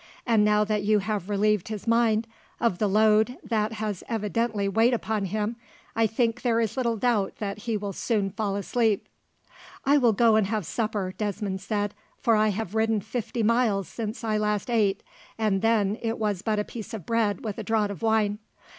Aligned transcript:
And 0.25 0.43
now 0.43 0.63
that 0.63 0.81
you 0.81 0.97
have 0.97 1.29
relieved 1.29 1.67
his 1.67 1.85
mind 1.85 2.25
of 2.59 2.79
the 2.79 2.87
load 2.89 3.37
that 3.43 3.73
has 3.73 4.03
evidently 4.09 4.67
weighed 4.67 4.95
upon 4.95 5.25
him, 5.25 5.57
I 5.95 6.07
think 6.07 6.41
there 6.41 6.59
is 6.59 6.75
little 6.75 6.97
doubt 6.97 7.35
that 7.37 7.59
he 7.59 7.77
will 7.77 7.93
soon 7.93 8.31
fall 8.31 8.55
asleep." 8.55 9.07
"I 9.85 9.97
will 9.99 10.13
go 10.13 10.37
and 10.37 10.47
have 10.47 10.65
supper," 10.65 11.13
Desmond 11.15 11.61
said, 11.61 11.93
"for 12.17 12.35
I 12.35 12.47
have 12.47 12.73
ridden 12.73 12.99
fifty 13.01 13.43
miles 13.43 13.87
since 13.87 14.23
I 14.23 14.37
last 14.39 14.71
ate, 14.71 15.03
and 15.37 15.61
then 15.61 15.99
it 16.01 16.17
was 16.17 16.41
but 16.41 16.57
a 16.57 16.63
piece 16.63 16.95
of 16.95 17.05
bread 17.05 17.43
with 17.45 17.59
a 17.59 17.63
draught 17.63 17.91
of 17.91 18.01
wine. 18.01 18.39